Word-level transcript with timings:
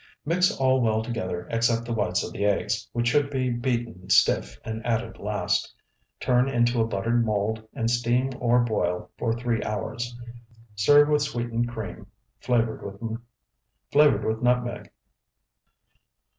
Mix 0.25 0.49
all 0.57 0.81
well 0.81 1.03
together 1.03 1.47
except 1.51 1.85
the 1.85 1.93
whites 1.93 2.23
of 2.23 2.33
the 2.33 2.43
eggs, 2.43 2.89
which 2.91 3.07
should 3.09 3.29
be 3.29 3.51
beaten 3.51 4.09
stiff 4.09 4.59
and 4.65 4.83
added 4.83 5.19
last. 5.19 5.71
Turn 6.19 6.49
into 6.49 6.81
a 6.81 6.87
buttered 6.87 7.23
mold, 7.23 7.61
and 7.75 7.87
steam 7.87 8.31
or 8.39 8.61
boil 8.63 9.11
for 9.19 9.31
three 9.31 9.61
hours. 9.61 10.17
Serve 10.73 11.07
with 11.09 11.21
sweetened 11.21 11.69
cream, 11.69 12.07
flavored 12.39 12.81
with 12.81 14.41
nutmeg. 14.41 14.89